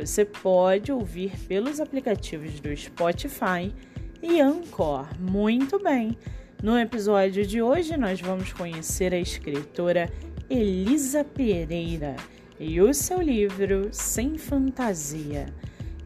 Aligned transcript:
você 0.00 0.24
pode 0.24 0.90
ouvir 0.90 1.32
pelos 1.46 1.78
aplicativos 1.78 2.58
do 2.58 2.74
Spotify 2.74 3.72
e 4.22 4.40
Anchor. 4.40 5.06
Muito 5.20 5.78
bem! 5.78 6.16
No 6.62 6.78
episódio 6.78 7.46
de 7.46 7.60
hoje, 7.60 7.96
nós 7.98 8.18
vamos 8.18 8.50
conhecer 8.52 9.12
a 9.12 9.18
escritora 9.18 10.10
Elisa 10.48 11.22
Pereira 11.22 12.16
e 12.58 12.80
o 12.80 12.94
seu 12.94 13.20
livro 13.20 13.88
Sem 13.92 14.38
Fantasia. 14.38 15.46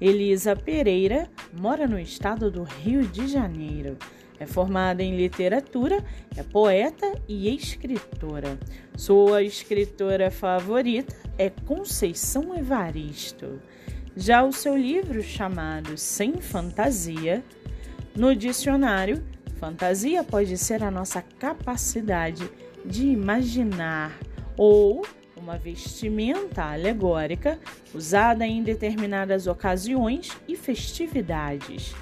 Elisa 0.00 0.56
Pereira 0.56 1.30
mora 1.52 1.86
no 1.86 1.98
estado 1.98 2.50
do 2.50 2.64
Rio 2.64 3.06
de 3.06 3.28
Janeiro. 3.28 3.96
É 4.40 4.46
formada 4.46 5.04
em 5.04 5.16
literatura, 5.16 6.04
é 6.36 6.42
poeta 6.42 7.12
e 7.28 7.54
escritora. 7.54 8.58
Sua 8.96 9.42
escritora 9.42 10.32
favorita 10.32 11.14
é 11.38 11.48
Conceição 11.48 12.56
Evaristo. 12.56 13.60
Já 14.16 14.44
o 14.44 14.52
seu 14.52 14.76
livro 14.76 15.22
chamado 15.24 15.98
Sem 15.98 16.34
Fantasia, 16.34 17.42
no 18.14 18.34
dicionário, 18.34 19.24
fantasia 19.58 20.22
pode 20.22 20.56
ser 20.56 20.84
a 20.84 20.90
nossa 20.90 21.20
capacidade 21.20 22.48
de 22.84 23.08
imaginar 23.08 24.16
ou 24.56 25.04
uma 25.36 25.58
vestimenta 25.58 26.62
alegórica 26.62 27.58
usada 27.92 28.46
em 28.46 28.62
determinadas 28.62 29.48
ocasiões 29.48 30.30
e 30.46 30.54
festividades. 30.54 31.92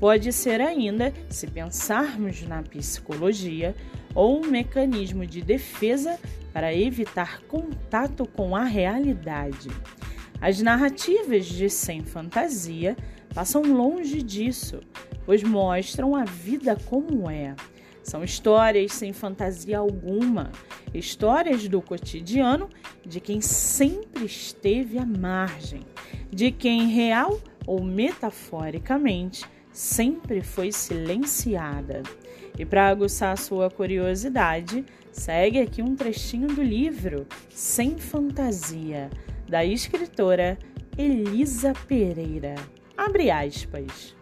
Pode 0.00 0.32
ser 0.32 0.60
ainda, 0.60 1.12
se 1.28 1.46
pensarmos 1.46 2.42
na 2.42 2.62
psicologia, 2.64 3.76
ou 4.12 4.42
um 4.42 4.50
mecanismo 4.50 5.24
de 5.24 5.40
defesa 5.40 6.18
para 6.52 6.74
evitar 6.74 7.40
contato 7.42 8.26
com 8.26 8.56
a 8.56 8.64
realidade. 8.64 9.68
As 10.40 10.62
narrativas 10.62 11.44
de 11.44 11.68
Sem 11.68 12.02
Fantasia 12.02 12.96
passam 13.34 13.62
longe 13.62 14.22
disso, 14.22 14.80
pois 15.26 15.42
mostram 15.42 16.16
a 16.16 16.24
vida 16.24 16.76
como 16.86 17.30
é. 17.30 17.54
São 18.02 18.24
histórias 18.24 18.92
sem 18.94 19.12
fantasia 19.12 19.78
alguma, 19.78 20.50
histórias 20.94 21.68
do 21.68 21.82
cotidiano 21.82 22.68
de 23.06 23.20
quem 23.20 23.40
sempre 23.42 24.24
esteve 24.24 24.98
à 24.98 25.04
margem, 25.04 25.82
de 26.30 26.50
quem 26.50 26.88
real 26.88 27.38
ou 27.66 27.84
metaforicamente 27.84 29.44
sempre 29.72 30.40
foi 30.42 30.72
silenciada. 30.72 32.02
E 32.58 32.64
para 32.64 32.88
aguçar 32.88 33.36
sua 33.38 33.70
curiosidade, 33.70 34.84
segue 35.12 35.60
aqui 35.60 35.82
um 35.82 35.94
trechinho 35.94 36.48
do 36.48 36.62
livro 36.62 37.26
Sem 37.50 37.98
Fantasia, 37.98 39.10
da 39.50 39.64
escritora 39.64 40.56
Elisa 40.96 41.72
Pereira. 41.88 42.54
Abre 42.96 43.32
aspas. 43.32 44.14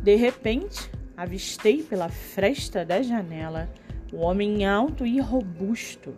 De 0.00 0.14
repente, 0.14 0.88
avistei 1.16 1.82
pela 1.82 2.08
fresta 2.08 2.84
da 2.84 3.02
janela 3.02 3.68
o 4.12 4.18
homem 4.18 4.64
alto 4.64 5.04
e 5.04 5.18
robusto, 5.18 6.14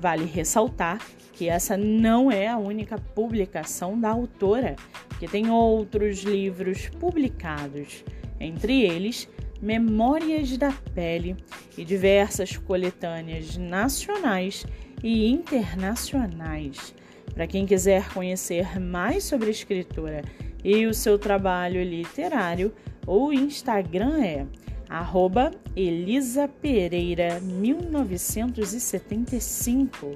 Vale 0.01 0.25
ressaltar 0.25 0.99
que 1.31 1.47
essa 1.47 1.77
não 1.77 2.31
é 2.31 2.47
a 2.47 2.57
única 2.57 2.97
publicação 2.97 3.99
da 3.99 4.09
autora, 4.09 4.75
que 5.19 5.27
tem 5.27 5.51
outros 5.51 6.23
livros 6.23 6.89
publicados, 6.99 8.03
entre 8.39 8.81
eles 8.81 9.29
Memórias 9.61 10.57
da 10.57 10.71
Pele 10.95 11.37
e 11.77 11.85
diversas 11.85 12.57
coletâneas 12.57 13.57
nacionais 13.57 14.65
e 15.03 15.29
internacionais. 15.29 16.95
Para 17.31 17.45
quem 17.45 17.67
quiser 17.67 18.09
conhecer 18.09 18.79
mais 18.79 19.23
sobre 19.23 19.49
a 19.49 19.51
escritora 19.51 20.23
e 20.63 20.87
o 20.87 20.95
seu 20.95 21.19
trabalho 21.19 21.83
literário, 21.83 22.73
o 23.05 23.31
Instagram 23.31 24.19
é 24.23 24.47
arroba 24.91 25.51
Elisa 25.75 26.47
Pereira 26.49 27.39
1975 27.39 30.15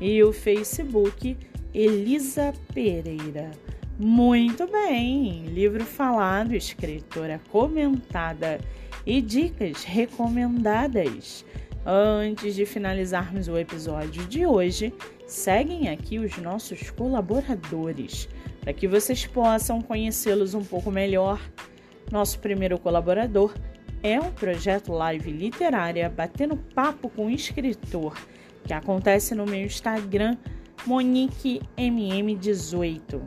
e 0.00 0.22
o 0.22 0.32
Facebook 0.32 1.36
Elisa 1.74 2.54
Pereira. 2.72 3.50
Muito 3.98 4.66
bem, 4.68 5.42
livro 5.46 5.84
falado, 5.84 6.54
escritora 6.54 7.40
comentada 7.50 8.60
e 9.04 9.20
dicas 9.20 9.82
recomendadas. 9.82 11.44
Antes 11.84 12.54
de 12.54 12.64
finalizarmos 12.64 13.48
o 13.48 13.58
episódio 13.58 14.24
de 14.26 14.46
hoje, 14.46 14.94
seguem 15.26 15.88
aqui 15.88 16.20
os 16.20 16.38
nossos 16.38 16.90
colaboradores 16.90 18.28
para 18.60 18.72
que 18.72 18.86
vocês 18.86 19.26
possam 19.26 19.82
conhecê-los 19.82 20.54
um 20.54 20.62
pouco 20.62 20.92
melhor. 20.92 21.40
Nosso 22.10 22.38
primeiro 22.38 22.78
colaborador 22.78 23.52
é 23.54 23.71
o 24.18 24.32
projeto 24.32 24.92
Live 24.92 25.30
Literária 25.30 26.10
Batendo 26.10 26.56
Papo 26.56 27.08
com 27.08 27.26
o 27.26 27.30
Escritor, 27.30 28.16
que 28.64 28.72
acontece 28.72 29.32
no 29.32 29.46
meu 29.46 29.64
Instagram, 29.64 30.36
MoniqueMM18. 30.86 33.22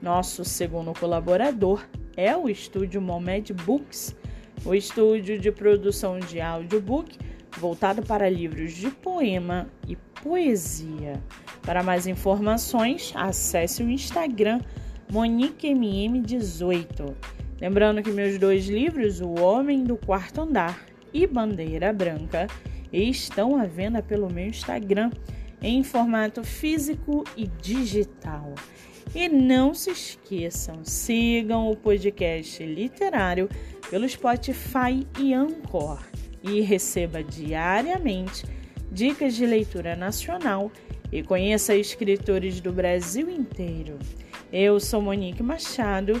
Nosso 0.00 0.42
segundo 0.44 0.98
colaborador 0.98 1.86
é 2.16 2.34
o 2.34 2.48
estúdio 2.48 3.02
Momed 3.02 3.52
Books, 3.52 4.16
o 4.64 4.74
estúdio 4.74 5.38
de 5.38 5.52
produção 5.52 6.18
de 6.18 6.40
audiobook 6.40 7.18
voltado 7.58 8.02
para 8.02 8.30
livros 8.30 8.72
de 8.72 8.90
poema 8.90 9.68
e 9.86 9.94
poesia. 10.22 11.22
Para 11.62 11.82
mais 11.82 12.06
informações, 12.06 13.12
acesse 13.14 13.82
o 13.82 13.90
Instagram 13.90 14.62
MoniqueMM18. 15.12 17.14
Lembrando 17.60 18.02
que 18.02 18.10
meus 18.10 18.38
dois 18.38 18.66
livros, 18.66 19.20
O 19.20 19.40
Homem 19.40 19.84
do 19.84 19.96
Quarto 19.96 20.42
Andar 20.42 20.84
e 21.12 21.26
Bandeira 21.26 21.92
Branca, 21.92 22.46
estão 22.92 23.56
à 23.56 23.64
venda 23.64 24.02
pelo 24.02 24.32
meu 24.32 24.46
Instagram 24.46 25.10
em 25.62 25.82
formato 25.82 26.44
físico 26.44 27.24
e 27.36 27.46
digital. 27.46 28.54
E 29.14 29.28
não 29.28 29.72
se 29.72 29.90
esqueçam, 29.90 30.84
sigam 30.84 31.70
o 31.70 31.76
podcast 31.76 32.64
literário 32.64 33.48
pelo 33.88 34.08
Spotify 34.08 35.06
e 35.18 35.32
Anchor 35.32 36.02
e 36.42 36.60
receba 36.60 37.22
diariamente 37.22 38.44
dicas 38.90 39.34
de 39.34 39.46
leitura 39.46 39.96
nacional 39.96 40.70
e 41.10 41.22
conheça 41.22 41.74
escritores 41.74 42.60
do 42.60 42.72
Brasil 42.72 43.30
inteiro. 43.30 43.98
Eu 44.52 44.78
sou 44.78 45.00
Monique 45.00 45.42
Machado 45.42 46.20